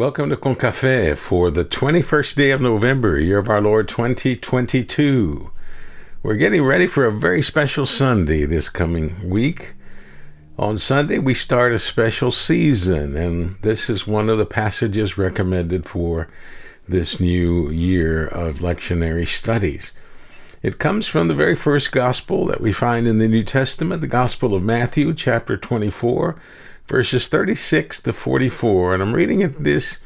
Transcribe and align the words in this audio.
Welcome 0.00 0.30
to 0.30 0.36
Con 0.38 0.54
Café 0.56 1.14
for 1.14 1.50
the 1.50 1.62
21st 1.62 2.34
day 2.34 2.50
of 2.52 2.62
November, 2.62 3.20
year 3.20 3.36
of 3.36 3.50
our 3.50 3.60
Lord 3.60 3.86
2022. 3.86 5.50
We're 6.22 6.36
getting 6.36 6.64
ready 6.64 6.86
for 6.86 7.04
a 7.04 7.12
very 7.12 7.42
special 7.42 7.84
Sunday 7.84 8.46
this 8.46 8.70
coming 8.70 9.28
week. 9.28 9.74
On 10.58 10.78
Sunday, 10.78 11.18
we 11.18 11.34
start 11.34 11.72
a 11.72 11.78
special 11.78 12.30
season, 12.30 13.14
and 13.14 13.56
this 13.60 13.90
is 13.90 14.06
one 14.06 14.30
of 14.30 14.38
the 14.38 14.46
passages 14.46 15.18
recommended 15.18 15.84
for 15.84 16.28
this 16.88 17.20
new 17.20 17.68
year 17.68 18.26
of 18.26 18.60
lectionary 18.60 19.26
studies. 19.26 19.92
It 20.62 20.78
comes 20.78 21.08
from 21.08 21.28
the 21.28 21.34
very 21.34 21.54
first 21.54 21.92
gospel 21.92 22.46
that 22.46 22.62
we 22.62 22.72
find 22.72 23.06
in 23.06 23.18
the 23.18 23.28
New 23.28 23.44
Testament, 23.44 24.00
the 24.00 24.06
Gospel 24.06 24.54
of 24.54 24.62
Matthew, 24.62 25.12
chapter 25.12 25.58
24, 25.58 26.40
verses 26.90 27.28
36 27.28 28.02
to 28.02 28.12
44. 28.12 28.94
And 28.94 29.02
I'm 29.02 29.14
reading 29.14 29.40
it 29.40 29.62
this 29.62 30.00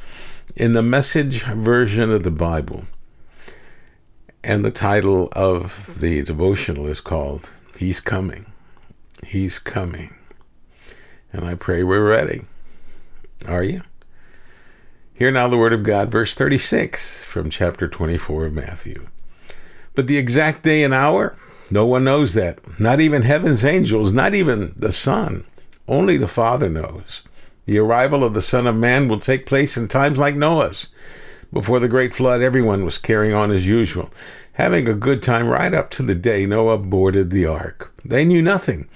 in 0.55 0.75
the 0.75 0.82
message 0.82 1.43
version 1.43 2.13
of 2.13 2.25
the 2.25 2.31
Bible. 2.31 2.85
And 4.45 4.63
the 4.63 4.71
title 4.71 5.31
of 5.32 5.99
the 5.99 6.23
devotional 6.23 6.86
is 6.86 7.00
called 7.00 7.50
He's 7.79 8.03
Coming. 8.03 8.45
He's 9.26 9.59
Coming. 9.59 10.14
And 11.32 11.46
I 11.46 11.54
pray 11.54 11.82
we're 11.82 12.07
ready. 12.07 12.43
Are 13.48 13.64
you? 13.64 13.81
Hear 15.14 15.31
now 15.31 15.48
the 15.48 15.57
word 15.57 15.73
of 15.73 15.85
God, 15.85 16.11
verse 16.11 16.35
36 16.35 17.25
from 17.25 17.48
chapter 17.48 17.89
24 17.89 18.45
of 18.46 18.53
Matthew. 18.53 19.07
But 19.95 20.07
the 20.07 20.18
exact 20.18 20.62
day 20.62 20.85
and 20.85 20.93
hour, 20.93 21.35
no 21.71 21.87
one 21.87 22.04
knows 22.04 22.35
that. 22.35 22.59
Not 22.79 23.01
even 23.01 23.23
heaven's 23.23 23.64
angels, 23.64 24.12
not 24.12 24.35
even 24.35 24.75
the 24.76 24.93
Son 24.93 25.46
only 25.89 26.17
the 26.17 26.29
Father 26.29 26.69
knows. 26.69 27.23
The 27.67 27.79
arrival 27.79 28.23
of 28.23 28.35
the 28.35 28.43
Son 28.43 28.67
of 28.67 28.77
Man 28.77 29.09
will 29.09 29.19
take 29.19 29.47
place 29.47 29.77
in 29.77 29.89
times 29.89 30.19
like 30.19 30.37
Noah's. 30.37 30.89
Before 31.53 31.81
the 31.81 31.89
great 31.89 32.15
flood, 32.15 32.43
everyone 32.43 32.84
was 32.84 32.98
carrying 32.98 33.34
on 33.34 33.51
as 33.51 33.67
usual, 33.67 34.11
having 34.55 34.89
a 34.89 34.95
good 34.95 35.23
time 35.23 35.49
right 35.49 35.73
up 35.73 35.91
to 35.91 36.03
the 36.03 36.15
day 36.15 36.47
Noah 36.47 36.79
boarded 36.79 37.31
the 37.31 37.47
ark. 37.47 37.93
They 38.05 38.25
knew 38.25 38.43
nothing 38.43 38.89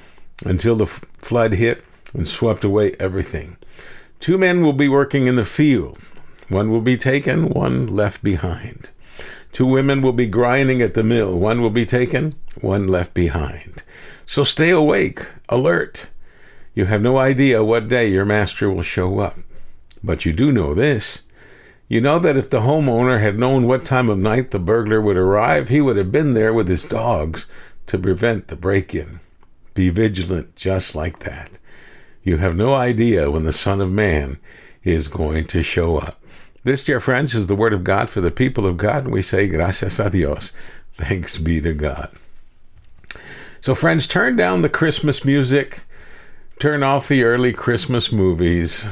until 0.45 0.77
the 0.77 0.84
f- 0.84 1.05
flood 1.19 1.55
hit 1.55 1.84
and 2.14 2.27
swept 2.27 2.64
away 2.64 2.95
everything. 2.98 3.56
Two 4.20 4.39
men 4.39 4.62
will 4.62 4.73
be 4.73 4.89
working 4.89 5.27
in 5.27 5.36
the 5.36 5.45
field. 5.45 5.98
One 6.48 6.70
will 6.70 6.80
be 6.80 6.97
taken, 6.97 7.50
one 7.50 7.86
left 7.86 8.23
behind. 8.23 8.91
Two 9.52 9.67
women 9.67 10.02
will 10.02 10.12
be 10.12 10.27
grinding 10.27 10.83
at 10.83 10.95
the 10.95 11.02
mill. 11.02 11.39
One 11.39 11.62
will 11.62 11.70
be 11.70 11.86
taken, 11.86 12.34
one 12.61 12.89
left 12.89 13.14
behind. 13.14 13.83
So 14.27 14.45
stay 14.45 14.70
awake, 14.70 15.27
alert. 15.48 16.08
You 16.74 16.86
have 16.86 17.02
no 17.02 17.19
idea 17.19 17.64
what 17.64 17.88
day 17.88 18.08
your 18.08 18.24
master 18.24 18.70
will 18.70 18.83
show 18.83 19.19
up. 19.19 19.36
But 20.02 20.24
you 20.24 20.33
do 20.33 20.52
know 20.52 20.74
this. 20.74 21.22
You 21.88 22.00
know 22.00 22.19
that 22.19 22.36
if 22.36 22.50
the 22.50 22.61
homeowner 22.61 23.20
had 23.20 23.38
known 23.38 23.66
what 23.66 23.84
time 23.84 24.11
of 24.11 24.19
night 24.19 24.50
the 24.50 24.58
burglar 24.58 25.00
would 25.00 25.16
arrive, 25.16 25.70
he 25.70 25.80
would 25.80 25.96
have 25.96 26.12
been 26.12 26.34
there 26.34 26.52
with 26.52 26.69
his 26.69 26.84
dogs 26.84 27.46
to 27.86 27.98
prevent 27.98 28.48
the 28.48 28.56
break 28.56 28.94
in. 28.94 29.20
Be 29.74 29.89
vigilant 29.89 30.55
just 30.55 30.94
like 30.94 31.20
that. 31.20 31.50
You 32.22 32.36
have 32.36 32.55
no 32.55 32.74
idea 32.74 33.30
when 33.30 33.44
the 33.44 33.52
Son 33.52 33.80
of 33.80 33.91
Man 33.91 34.39
is 34.84 35.08
going 35.08 35.46
to 35.46 35.62
show 35.62 35.96
up. 35.96 36.20
This, 36.64 36.84
dear 36.84 37.00
friends, 37.00 37.34
is 37.34 37.46
the 37.46 37.56
word 37.56 37.72
of 37.72 37.84
God 37.84 38.11
for 38.11 38.20
the 38.20 38.30
people 38.30 38.66
of 38.66 38.77
God, 38.77 39.05
and 39.05 39.12
we 39.12 39.22
say, 39.22 39.48
Gracias 39.48 39.98
a 39.98 40.11
Dios. 40.11 40.52
Thanks 40.92 41.39
be 41.39 41.61
to 41.62 41.72
God. 41.72 42.11
So, 43.61 43.74
friends, 43.74 44.06
turn 44.06 44.36
down 44.36 44.61
the 44.61 44.69
Christmas 44.69 45.24
music 45.24 45.80
turn 46.59 46.83
off 46.83 47.06
the 47.06 47.23
early 47.23 47.53
Christmas 47.53 48.11
movies, 48.11 48.84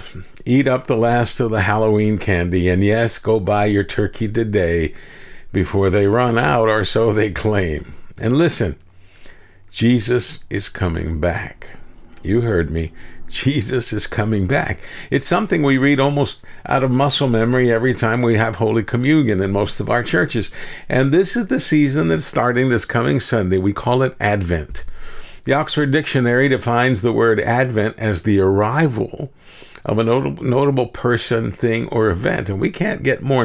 eat 0.45 0.69
up 0.69 0.86
the 0.86 0.97
last 0.97 1.41
of 1.41 1.50
the 1.50 1.62
Halloween 1.62 2.17
candy, 2.17 2.69
and 2.69 2.84
yes, 2.84 3.19
go 3.19 3.41
buy 3.41 3.67
your 3.67 3.83
turkey 3.83 4.28
today 4.28 4.95
before 5.53 5.91
they 5.91 6.06
run 6.06 6.39
out, 6.39 6.69
or 6.69 6.84
so 6.84 7.12
they 7.12 7.33
claim. 7.33 7.94
And 8.20 8.37
listen, 8.37 8.77
Jesus 9.70 10.44
is 10.49 10.69
coming 10.69 11.19
back. 11.19 11.69
You 12.22 12.43
heard 12.43 12.71
me. 12.71 12.93
Jesus 13.28 13.93
is 13.93 14.06
coming 14.06 14.47
back. 14.47 14.78
It's 15.10 15.26
something 15.26 15.65
we 15.65 15.76
read 15.76 15.99
almost 15.99 16.44
out 16.66 16.84
of 16.84 16.93
muscle 16.93 17.26
memory 17.26 17.72
every 17.72 17.94
time 17.94 18.22
we 18.22 18.37
have 18.37 18.56
Holy 18.56 18.84
Communion 18.84 19.41
in 19.41 19.50
most 19.50 19.81
of 19.81 19.91
our 19.91 20.05
churches. 20.05 20.53
And 20.88 21.12
this 21.12 21.34
is 21.37 21.49
the 21.49 21.59
season 21.59 22.06
that's 22.06 22.25
starting 22.25 22.69
this 22.69 22.84
coming 22.84 23.19
Sunday. 23.19 23.59
We 23.59 23.72
call 23.72 24.03
it 24.03 24.15
Advent. 24.21 24.84
The 25.46 25.52
Oxford 25.52 25.92
Dictionary 25.92 26.48
defines 26.48 27.02
the 27.02 27.12
word 27.12 27.38
Advent 27.38 28.00
as 28.00 28.22
the 28.22 28.40
arrival 28.40 29.32
of 29.84 29.96
a 29.96 30.02
notable, 30.02 30.42
notable 30.42 30.88
person, 30.88 31.52
thing, 31.52 31.86
or 31.86 32.10
event. 32.10 32.50
And 32.50 32.60
we 32.60 32.72
can't 32.72 33.04
get 33.04 33.22
more 33.22 33.44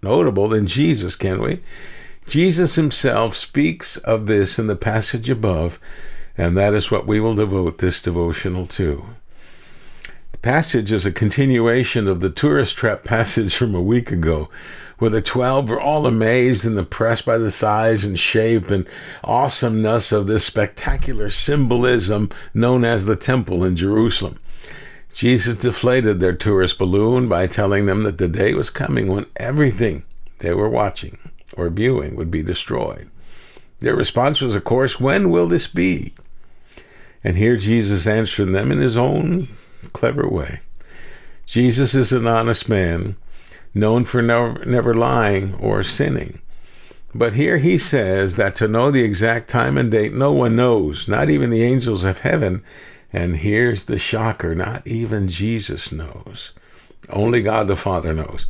notable 0.00 0.48
than 0.48 0.68
Jesus, 0.68 1.16
can 1.16 1.42
we? 1.42 1.58
Jesus 2.28 2.76
himself 2.76 3.34
speaks 3.34 3.96
of 3.96 4.26
this 4.26 4.60
in 4.60 4.68
the 4.68 4.76
passage 4.76 5.28
above, 5.28 5.80
and 6.38 6.56
that 6.56 6.72
is 6.72 6.92
what 6.92 7.08
we 7.08 7.18
will 7.18 7.34
devote 7.34 7.78
this 7.78 8.00
devotional 8.00 8.68
to. 8.68 9.06
Passage 10.42 10.90
is 10.90 11.04
a 11.04 11.12
continuation 11.12 12.08
of 12.08 12.20
the 12.20 12.30
tourist 12.30 12.74
trap 12.74 13.04
passage 13.04 13.54
from 13.54 13.74
a 13.74 13.82
week 13.82 14.10
ago, 14.10 14.48
where 14.98 15.10
the 15.10 15.20
twelve 15.20 15.68
were 15.68 15.78
all 15.78 16.06
amazed 16.06 16.64
and 16.64 16.78
impressed 16.78 17.26
by 17.26 17.36
the 17.36 17.50
size 17.50 18.06
and 18.06 18.18
shape 18.18 18.70
and 18.70 18.86
awesomeness 19.22 20.12
of 20.12 20.26
this 20.26 20.42
spectacular 20.42 21.28
symbolism 21.28 22.30
known 22.54 22.86
as 22.86 23.04
the 23.04 23.16
temple 23.16 23.64
in 23.64 23.76
Jerusalem. 23.76 24.38
Jesus 25.12 25.56
deflated 25.56 26.20
their 26.20 26.32
tourist 26.32 26.78
balloon 26.78 27.28
by 27.28 27.46
telling 27.46 27.84
them 27.84 28.04
that 28.04 28.16
the 28.16 28.26
day 28.26 28.54
was 28.54 28.70
coming 28.70 29.08
when 29.08 29.26
everything 29.36 30.04
they 30.38 30.54
were 30.54 30.70
watching 30.70 31.18
or 31.54 31.68
viewing 31.68 32.16
would 32.16 32.30
be 32.30 32.42
destroyed. 32.42 33.10
Their 33.80 33.94
response 33.94 34.40
was, 34.40 34.54
of 34.54 34.64
course, 34.64 34.98
when 34.98 35.28
will 35.28 35.48
this 35.48 35.66
be? 35.66 36.14
And 37.22 37.36
here 37.36 37.58
Jesus 37.58 38.06
answered 38.06 38.46
them 38.46 38.72
in 38.72 38.78
his 38.78 38.96
own 38.96 39.48
clever 39.92 40.28
way. 40.28 40.60
Jesus 41.46 41.94
is 41.94 42.12
an 42.12 42.26
honest 42.26 42.68
man 42.68 43.16
known 43.74 44.04
for 44.04 44.22
never, 44.22 44.64
never 44.64 44.94
lying 44.94 45.54
or 45.54 45.82
sinning. 45.82 46.38
But 47.14 47.34
here 47.34 47.58
he 47.58 47.76
says 47.76 48.36
that 48.36 48.54
to 48.56 48.68
know 48.68 48.90
the 48.90 49.02
exact 49.02 49.48
time 49.48 49.76
and 49.76 49.90
date, 49.90 50.12
no 50.12 50.30
one 50.32 50.54
knows, 50.54 51.08
not 51.08 51.28
even 51.28 51.50
the 51.50 51.62
angels 51.62 52.04
of 52.04 52.20
heaven. 52.20 52.62
And 53.12 53.38
here's 53.38 53.86
the 53.86 53.98
shocker 53.98 54.54
not 54.54 54.86
even 54.86 55.28
Jesus 55.28 55.90
knows. 55.90 56.52
Only 57.08 57.42
God 57.42 57.66
the 57.66 57.76
Father 57.76 58.14
knows. 58.14 58.46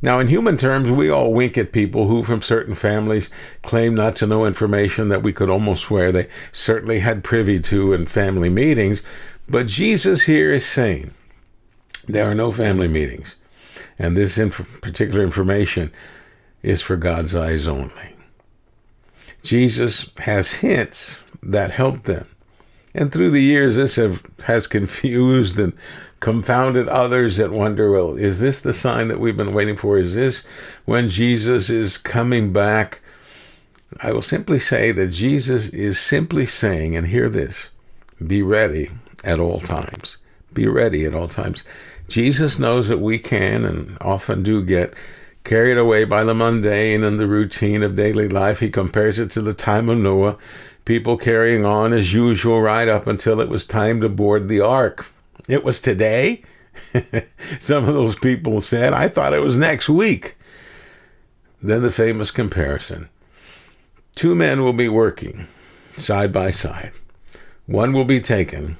Now, 0.00 0.20
in 0.20 0.28
human 0.28 0.56
terms, 0.56 0.90
we 0.90 1.08
all 1.08 1.32
wink 1.32 1.58
at 1.58 1.72
people 1.72 2.06
who, 2.06 2.22
from 2.22 2.42
certain 2.42 2.74
families, 2.74 3.30
claim 3.62 3.94
not 3.94 4.14
to 4.16 4.26
know 4.26 4.46
information 4.46 5.08
that 5.08 5.22
we 5.22 5.32
could 5.32 5.50
almost 5.50 5.84
swear 5.84 6.12
they 6.12 6.28
certainly 6.52 7.00
had 7.00 7.24
privy 7.24 7.58
to 7.60 7.92
in 7.92 8.06
family 8.06 8.50
meetings. 8.50 9.02
But 9.48 9.66
Jesus 9.66 10.22
here 10.22 10.52
is 10.52 10.66
saying 10.66 11.12
there 12.08 12.28
are 12.28 12.34
no 12.34 12.52
family 12.52 12.88
meetings. 12.88 13.36
And 13.98 14.16
this 14.16 14.38
inf- 14.38 14.80
particular 14.80 15.22
information 15.22 15.90
is 16.62 16.82
for 16.82 16.96
God's 16.96 17.34
eyes 17.34 17.66
only. 17.66 18.14
Jesus 19.42 20.10
has 20.18 20.54
hints 20.54 21.22
that 21.42 21.70
help 21.70 22.04
them. 22.04 22.26
And 22.94 23.12
through 23.12 23.30
the 23.30 23.42
years, 23.42 23.76
this 23.76 23.96
have, 23.96 24.22
has 24.44 24.66
confused 24.66 25.58
and 25.58 25.72
confounded 26.18 26.88
others 26.88 27.36
that 27.36 27.52
wonder, 27.52 27.90
well, 27.92 28.16
is 28.16 28.40
this 28.40 28.60
the 28.60 28.72
sign 28.72 29.08
that 29.08 29.20
we've 29.20 29.36
been 29.36 29.54
waiting 29.54 29.76
for? 29.76 29.98
Is 29.98 30.14
this 30.14 30.44
when 30.84 31.08
Jesus 31.08 31.70
is 31.70 31.98
coming 31.98 32.52
back? 32.52 33.00
I 34.00 34.12
will 34.12 34.22
simply 34.22 34.58
say 34.58 34.92
that 34.92 35.08
Jesus 35.08 35.68
is 35.68 36.00
simply 36.00 36.46
saying, 36.46 36.96
and 36.96 37.06
hear 37.06 37.28
this 37.28 37.70
be 38.26 38.42
ready 38.42 38.90
at 39.26 39.40
all 39.40 39.60
times. 39.60 40.16
Be 40.54 40.66
ready 40.66 41.04
at 41.04 41.14
all 41.14 41.28
times. 41.28 41.64
Jesus 42.08 42.58
knows 42.58 42.88
that 42.88 43.00
we 43.00 43.18
can 43.18 43.64
and 43.64 43.98
often 44.00 44.42
do 44.42 44.64
get 44.64 44.94
carried 45.44 45.76
away 45.76 46.04
by 46.04 46.24
the 46.24 46.34
mundane 46.34 47.02
and 47.04 47.20
the 47.20 47.26
routine 47.26 47.82
of 47.82 47.96
daily 47.96 48.28
life. 48.28 48.60
He 48.60 48.70
compares 48.70 49.18
it 49.18 49.30
to 49.32 49.42
the 49.42 49.52
time 49.52 49.88
of 49.88 49.98
Noah, 49.98 50.36
people 50.84 51.16
carrying 51.16 51.64
on 51.64 51.92
as 51.92 52.14
usual 52.14 52.60
right 52.60 52.88
up 52.88 53.06
until 53.06 53.40
it 53.40 53.48
was 53.48 53.66
time 53.66 54.00
to 54.00 54.08
board 54.08 54.48
the 54.48 54.60
ark. 54.60 55.10
It 55.48 55.64
was 55.64 55.80
today? 55.80 56.42
Some 57.58 57.88
of 57.88 57.94
those 57.94 58.16
people 58.16 58.60
said, 58.60 58.92
I 58.92 59.08
thought 59.08 59.34
it 59.34 59.42
was 59.42 59.56
next 59.56 59.88
week. 59.88 60.36
Then 61.62 61.82
the 61.82 61.90
famous 61.90 62.30
comparison. 62.30 63.08
Two 64.14 64.34
men 64.34 64.62
will 64.62 64.72
be 64.72 64.88
working 64.88 65.46
side 65.96 66.32
by 66.32 66.50
side. 66.50 66.92
One 67.66 67.92
will 67.92 68.04
be 68.04 68.20
taken, 68.20 68.76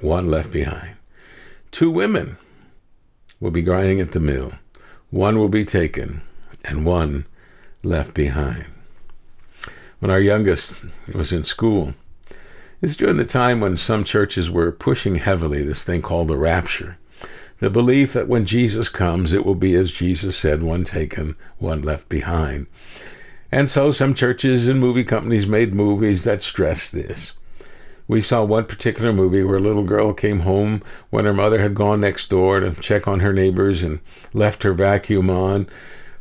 one 0.00 0.30
left 0.30 0.50
behind. 0.52 0.96
Two 1.70 1.90
women 1.90 2.36
will 3.40 3.50
be 3.50 3.62
grinding 3.62 4.00
at 4.00 4.12
the 4.12 4.20
mill. 4.20 4.52
One 5.10 5.38
will 5.38 5.48
be 5.48 5.64
taken, 5.64 6.22
and 6.64 6.84
one 6.84 7.26
left 7.82 8.14
behind. 8.14 8.64
When 10.00 10.10
our 10.10 10.20
youngest 10.20 10.74
was 11.14 11.32
in 11.32 11.44
school, 11.44 11.94
it's 12.82 12.96
during 12.96 13.16
the 13.16 13.24
time 13.24 13.60
when 13.60 13.76
some 13.76 14.04
churches 14.04 14.50
were 14.50 14.70
pushing 14.70 15.14
heavily 15.14 15.62
this 15.62 15.84
thing 15.84 16.02
called 16.02 16.28
the 16.28 16.36
rapture. 16.36 16.98
the 17.58 17.70
belief 17.70 18.12
that 18.12 18.28
when 18.28 18.44
Jesus 18.44 18.88
comes, 18.88 19.32
it 19.32 19.44
will 19.44 19.54
be 19.54 19.74
as 19.74 19.90
Jesus 19.90 20.36
said, 20.36 20.62
one 20.62 20.84
taken, 20.84 21.36
one 21.58 21.82
left 21.82 22.08
behind. 22.08 22.66
And 23.50 23.70
so 23.70 23.90
some 23.90 24.14
churches 24.14 24.68
and 24.68 24.78
movie 24.78 25.04
companies 25.04 25.46
made 25.46 25.72
movies 25.72 26.24
that 26.24 26.42
stressed 26.42 26.92
this. 26.92 27.32
We 28.08 28.20
saw 28.20 28.44
one 28.44 28.66
particular 28.66 29.12
movie 29.12 29.42
where 29.42 29.56
a 29.56 29.60
little 29.60 29.82
girl 29.82 30.12
came 30.12 30.40
home 30.40 30.82
when 31.10 31.24
her 31.24 31.34
mother 31.34 31.60
had 31.60 31.74
gone 31.74 32.00
next 32.00 32.30
door 32.30 32.60
to 32.60 32.72
check 32.74 33.08
on 33.08 33.20
her 33.20 33.32
neighbors 33.32 33.82
and 33.82 33.98
left 34.32 34.62
her 34.62 34.72
vacuum 34.72 35.28
on. 35.28 35.66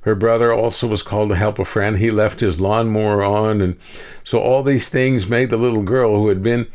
Her 0.01 0.15
brother 0.15 0.51
also 0.51 0.87
was 0.87 1.03
called 1.03 1.29
to 1.29 1.35
help 1.35 1.59
a 1.59 1.65
friend. 1.65 1.97
He 1.97 2.11
left 2.11 2.39
his 2.39 2.61
lawnmower 2.61 3.23
on. 3.23 3.61
And 3.61 3.77
so 4.23 4.39
all 4.39 4.63
these 4.63 4.89
things 4.89 5.27
made 5.27 5.49
the 5.49 5.57
little 5.57 5.83
girl 5.83 6.17
who 6.17 6.29
had 6.29 6.41
been 6.43 6.67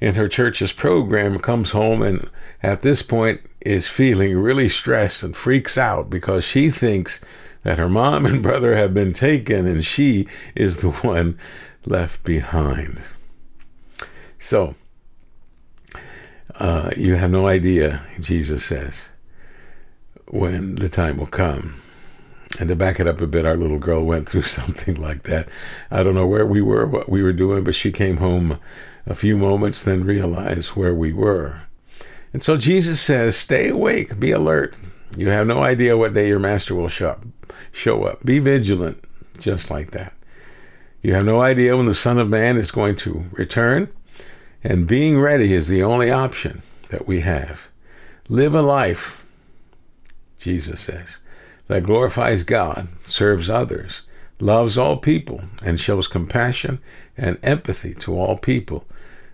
in 0.00 0.14
her 0.14 0.28
church's 0.28 0.72
program 0.72 1.38
comes 1.38 1.72
home 1.72 2.02
and 2.02 2.28
at 2.62 2.80
this 2.82 3.02
point 3.02 3.40
is 3.60 3.88
feeling 3.88 4.38
really 4.38 4.68
stressed 4.68 5.22
and 5.22 5.36
freaks 5.36 5.76
out 5.76 6.08
because 6.08 6.44
she 6.44 6.70
thinks 6.70 7.20
that 7.62 7.78
her 7.78 7.88
mom 7.88 8.24
and 8.24 8.42
brother 8.42 8.76
have 8.76 8.94
been 8.94 9.12
taken 9.12 9.66
and 9.66 9.84
she 9.84 10.26
is 10.54 10.78
the 10.78 10.90
one 10.90 11.38
left 11.84 12.22
behind. 12.24 13.00
So, 14.38 14.74
uh, 16.58 16.90
you 16.96 17.16
have 17.16 17.30
no 17.30 17.46
idea, 17.46 18.02
Jesus 18.20 18.64
says, 18.64 19.10
when 20.28 20.76
the 20.76 20.88
time 20.88 21.16
will 21.18 21.26
come. 21.26 21.80
And 22.58 22.68
to 22.68 22.76
back 22.76 22.98
it 22.98 23.06
up 23.06 23.20
a 23.20 23.26
bit, 23.26 23.44
our 23.44 23.56
little 23.56 23.78
girl 23.78 24.04
went 24.04 24.28
through 24.28 24.42
something 24.58 24.94
like 24.94 25.24
that. 25.24 25.48
I 25.90 26.02
don't 26.02 26.14
know 26.14 26.26
where 26.26 26.46
we 26.46 26.62
were, 26.62 26.86
what 26.86 27.08
we 27.08 27.22
were 27.22 27.32
doing, 27.32 27.64
but 27.64 27.74
she 27.74 27.92
came 27.92 28.18
home 28.18 28.58
a 29.06 29.14
few 29.14 29.36
moments, 29.36 29.82
then 29.82 30.04
realized 30.04 30.70
where 30.70 30.94
we 30.94 31.12
were. 31.12 31.62
And 32.32 32.42
so 32.42 32.56
Jesus 32.56 33.00
says, 33.00 33.36
Stay 33.36 33.68
awake, 33.68 34.20
be 34.20 34.30
alert. 34.32 34.74
You 35.16 35.28
have 35.30 35.46
no 35.46 35.62
idea 35.62 35.96
what 35.96 36.14
day 36.14 36.28
your 36.28 36.38
master 36.38 36.74
will 36.74 36.88
show 36.88 37.10
up. 37.10 37.24
Show 37.72 38.04
up. 38.04 38.24
Be 38.24 38.38
vigilant, 38.38 39.02
just 39.38 39.70
like 39.70 39.92
that. 39.92 40.12
You 41.02 41.14
have 41.14 41.24
no 41.24 41.40
idea 41.40 41.76
when 41.76 41.86
the 41.86 41.94
Son 41.94 42.18
of 42.18 42.28
Man 42.28 42.56
is 42.56 42.70
going 42.70 42.96
to 42.96 43.24
return. 43.32 43.88
And 44.64 44.86
being 44.86 45.20
ready 45.20 45.54
is 45.54 45.68
the 45.68 45.82
only 45.82 46.10
option 46.10 46.62
that 46.90 47.06
we 47.06 47.20
have. 47.20 47.68
Live 48.28 48.54
a 48.54 48.62
life, 48.62 49.24
Jesus 50.38 50.80
says, 50.80 51.18
that 51.68 51.84
glorifies 51.84 52.42
God, 52.42 52.88
serves 53.04 53.48
others, 53.48 54.02
loves 54.40 54.76
all 54.76 54.96
people, 54.96 55.42
and 55.62 55.78
shows 55.78 56.08
compassion 56.08 56.80
and 57.16 57.38
empathy 57.42 57.94
to 57.94 58.18
all 58.18 58.36
people. 58.36 58.84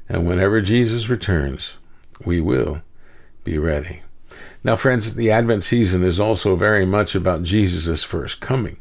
And 0.08 0.26
whenever 0.26 0.60
Jesus 0.60 1.08
returns, 1.08 1.76
we 2.24 2.40
will 2.40 2.82
be 3.44 3.58
ready. 3.58 4.02
Now, 4.62 4.76
friends, 4.76 5.14
the 5.14 5.30
Advent 5.30 5.64
season 5.64 6.04
is 6.04 6.20
also 6.20 6.56
very 6.56 6.86
much 6.86 7.14
about 7.14 7.42
Jesus' 7.42 8.04
first 8.04 8.40
coming. 8.40 8.76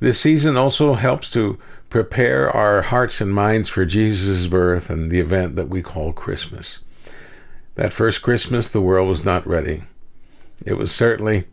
This 0.00 0.20
season 0.20 0.56
also 0.56 0.94
helps 0.94 1.30
to 1.30 1.58
prepare 1.94 2.50
our 2.50 2.82
hearts 2.82 3.20
and 3.20 3.32
minds 3.32 3.68
for 3.68 3.84
Jesus' 3.84 4.48
birth 4.48 4.90
and 4.90 5.06
the 5.06 5.20
event 5.20 5.54
that 5.54 5.68
we 5.68 5.80
call 5.80 6.12
Christmas. 6.12 6.80
That 7.76 7.92
first 7.92 8.20
Christmas, 8.20 8.68
the 8.68 8.80
world 8.80 9.08
was 9.08 9.24
not 9.24 9.46
ready. 9.46 9.84
It 10.66 10.74
was 10.74 10.90
certainly 10.90 11.44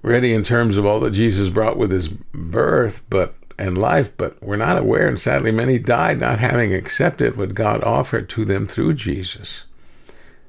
ready 0.00 0.32
in 0.32 0.44
terms 0.44 0.78
of 0.78 0.86
all 0.86 0.98
that 1.00 1.10
Jesus 1.10 1.50
brought 1.50 1.76
with 1.76 1.90
his 1.90 2.08
birth, 2.08 3.04
but 3.10 3.34
and 3.58 3.76
life, 3.76 4.16
but 4.16 4.42
we're 4.42 4.56
not 4.56 4.78
aware, 4.78 5.06
and 5.06 5.20
sadly, 5.20 5.52
many 5.52 5.78
died 5.78 6.20
not 6.20 6.38
having 6.38 6.72
accepted 6.72 7.36
what 7.36 7.52
God 7.52 7.84
offered 7.84 8.30
to 8.30 8.46
them 8.46 8.66
through 8.66 8.94
Jesus. 8.94 9.66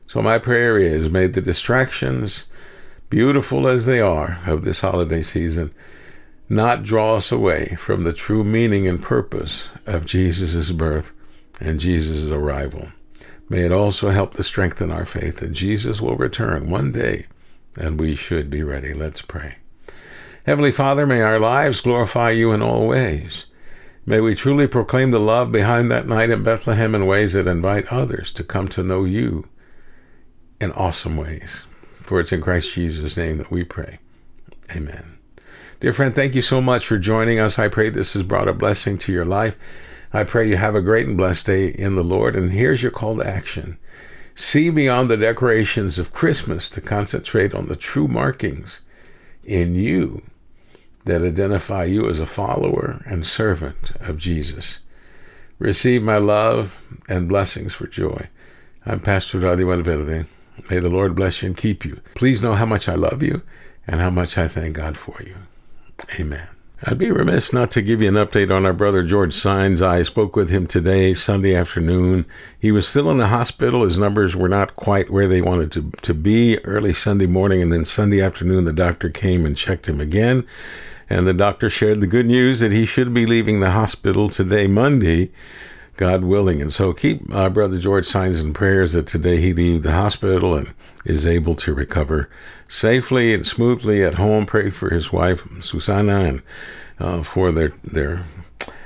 So, 0.07 0.21
my 0.21 0.37
prayer 0.37 0.79
is 0.79 1.09
may 1.09 1.27
the 1.27 1.41
distractions, 1.41 2.45
beautiful 3.09 3.67
as 3.67 3.85
they 3.85 3.99
are, 3.99 4.39
of 4.47 4.63
this 4.63 4.79
holiday 4.79 5.21
season, 5.21 5.73
not 6.47 6.83
draw 6.83 7.15
us 7.15 7.31
away 7.31 7.75
from 7.77 8.03
the 8.03 8.13
true 8.13 8.43
meaning 8.43 8.87
and 8.87 9.01
purpose 9.01 9.69
of 9.85 10.05
Jesus' 10.05 10.71
birth 10.71 11.11
and 11.59 11.79
Jesus' 11.79 12.31
arrival. 12.31 12.89
May 13.49 13.65
it 13.65 13.71
also 13.71 14.09
help 14.09 14.33
to 14.33 14.43
strengthen 14.43 14.91
our 14.91 15.05
faith 15.05 15.37
that 15.37 15.51
Jesus 15.51 16.01
will 16.01 16.15
return 16.15 16.69
one 16.69 16.91
day 16.91 17.27
and 17.77 17.99
we 17.99 18.15
should 18.15 18.49
be 18.49 18.63
ready. 18.63 18.93
Let's 18.93 19.21
pray. 19.21 19.55
Heavenly 20.45 20.71
Father, 20.71 21.07
may 21.07 21.21
our 21.21 21.39
lives 21.39 21.81
glorify 21.81 22.31
you 22.31 22.51
in 22.51 22.61
all 22.61 22.87
ways. 22.87 23.45
May 24.05 24.19
we 24.19 24.35
truly 24.35 24.67
proclaim 24.67 25.09
the 25.09 25.19
love 25.19 25.51
behind 25.51 25.89
that 25.89 26.07
night 26.07 26.29
in 26.29 26.43
Bethlehem 26.43 26.93
in 26.93 27.07
ways 27.07 27.33
that 27.33 27.47
invite 27.47 27.87
others 27.87 28.31
to 28.33 28.43
come 28.43 28.67
to 28.69 28.83
know 28.83 29.03
you 29.03 29.47
in 30.61 30.71
awesome 30.73 31.17
ways. 31.17 31.65
For 32.01 32.19
it's 32.19 32.31
in 32.31 32.41
Christ 32.41 32.75
Jesus' 32.75 33.17
name 33.17 33.39
that 33.39 33.49
we 33.49 33.63
pray. 33.63 33.97
Amen. 34.75 35.14
Dear 35.81 35.91
friend, 35.91 36.15
thank 36.15 36.35
you 36.35 36.41
so 36.41 36.61
much 36.61 36.85
for 36.85 36.97
joining 36.97 37.37
us. 37.37 37.59
I 37.59 37.67
pray 37.67 37.89
this 37.89 38.13
has 38.13 38.23
brought 38.23 38.47
a 38.47 38.53
blessing 38.53 38.97
to 38.99 39.11
your 39.11 39.25
life. 39.25 39.57
I 40.13 40.23
pray 40.23 40.47
you 40.47 40.55
have 40.55 40.73
a 40.73 40.81
great 40.81 41.05
and 41.05 41.17
blessed 41.17 41.47
day 41.47 41.67
in 41.67 41.95
the 41.95 42.03
Lord. 42.03 42.35
And 42.37 42.51
here's 42.51 42.81
your 42.81 42.91
call 42.91 43.17
to 43.17 43.27
action 43.27 43.77
see 44.35 44.69
beyond 44.69 45.09
the 45.09 45.17
decorations 45.17 45.97
of 45.97 46.13
Christmas 46.13 46.69
to 46.69 46.81
concentrate 46.81 47.53
on 47.53 47.67
the 47.67 47.75
true 47.75 48.07
markings 48.07 48.81
in 49.45 49.75
you 49.75 50.23
that 51.05 51.21
identify 51.21 51.85
you 51.85 52.09
as 52.09 52.19
a 52.19 52.25
follower 52.25 53.01
and 53.05 53.25
servant 53.25 53.91
of 54.01 54.17
Jesus. 54.17 54.79
Receive 55.57 56.03
my 56.03 56.17
love 56.17 56.81
and 57.07 57.29
blessings 57.29 57.73
for 57.73 57.87
joy. 57.87 58.27
I'm 58.85 58.99
Pastor 58.99 59.39
Dadi 59.39 59.65
Valverde. 59.65 60.25
May 60.69 60.79
the 60.79 60.89
Lord 60.89 61.15
bless 61.15 61.41
you 61.41 61.47
and 61.47 61.57
keep 61.57 61.85
you. 61.85 62.01
Please 62.13 62.41
know 62.41 62.55
how 62.55 62.65
much 62.65 62.89
I 62.89 62.95
love 62.95 63.23
you 63.23 63.41
and 63.87 64.01
how 64.01 64.09
much 64.09 64.37
I 64.37 64.47
thank 64.47 64.75
God 64.75 64.97
for 64.97 65.21
you. 65.21 65.35
Amen. 66.19 66.47
I'd 66.83 66.97
be 66.97 67.09
remiss 67.09 67.51
not 67.53 67.71
to 67.71 67.81
give 67.81 68.01
you 68.01 68.09
an 68.09 68.15
update 68.15 68.55
on 68.55 68.65
our 68.65 68.73
brother 68.73 69.01
George 69.01 69.33
Signs. 69.33 69.81
I 69.81 70.03
spoke 70.03 70.35
with 70.35 70.49
him 70.49 70.67
today, 70.67 71.13
Sunday 71.13 71.55
afternoon. 71.55 72.25
He 72.59 72.71
was 72.71 72.87
still 72.87 73.09
in 73.09 73.17
the 73.17 73.29
hospital. 73.29 73.83
His 73.83 73.97
numbers 73.97 74.35
were 74.35 74.49
not 74.49 74.75
quite 74.75 75.09
where 75.09 75.27
they 75.27 75.41
wanted 75.41 75.71
to, 75.71 75.91
to 76.01 76.13
be 76.13 76.59
early 76.65 76.93
Sunday 76.93 77.27
morning, 77.27 77.61
and 77.61 77.71
then 77.71 77.85
Sunday 77.85 78.21
afternoon, 78.21 78.65
the 78.65 78.73
doctor 78.73 79.09
came 79.09 79.45
and 79.45 79.57
checked 79.57 79.87
him 79.87 80.01
again. 80.01 80.45
And 81.09 81.25
the 81.25 81.33
doctor 81.33 81.69
shared 81.69 82.01
the 82.01 82.07
good 82.07 82.25
news 82.25 82.59
that 82.59 82.71
he 82.71 82.85
should 82.85 83.13
be 83.13 83.25
leaving 83.25 83.61
the 83.61 83.71
hospital 83.71 84.27
today, 84.29 84.67
Monday, 84.67 85.31
God 85.97 86.23
willing. 86.23 86.61
And 86.61 86.73
so 86.73 86.93
keep 86.93 87.33
our 87.33 87.49
brother 87.49 87.77
George 87.77 88.05
Signs 88.05 88.41
and 88.41 88.53
prayers 88.53 88.93
that 88.93 89.07
today 89.07 89.37
he 89.37 89.53
leave 89.53 89.83
the 89.83 89.91
hospital 89.91 90.55
and 90.55 90.71
is 91.05 91.25
able 91.25 91.55
to 91.55 91.73
recover 91.73 92.29
safely 92.67 93.33
and 93.33 93.45
smoothly 93.45 94.03
at 94.03 94.15
home. 94.15 94.45
Pray 94.45 94.69
for 94.69 94.89
his 94.89 95.11
wife 95.11 95.47
Susanna 95.63 96.19
and 96.21 96.41
uh, 96.99 97.23
for 97.23 97.51
their 97.51 97.73
their 97.83 98.25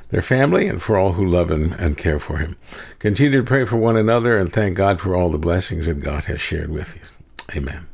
their 0.10 0.22
family 0.22 0.68
and 0.68 0.82
for 0.82 0.98
all 0.98 1.14
who 1.14 1.26
love 1.26 1.52
him 1.52 1.74
and 1.74 1.98
care 1.98 2.20
for 2.20 2.38
him. 2.38 2.56
Continue 2.98 3.40
to 3.40 3.46
pray 3.46 3.66
for 3.66 3.78
one 3.78 3.96
another 3.96 4.38
and 4.38 4.52
thank 4.52 4.76
God 4.76 5.00
for 5.00 5.16
all 5.16 5.30
the 5.30 5.38
blessings 5.38 5.86
that 5.86 6.02
God 6.02 6.26
has 6.26 6.42
shared 6.42 6.72
with 6.72 6.96
you. 6.96 7.58
Amen. 7.60 7.88